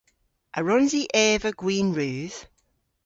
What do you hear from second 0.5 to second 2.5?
A wrons i eva gwin rudh?